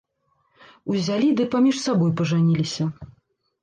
[0.93, 2.83] Узялі ды паміж сабой пажаніліся.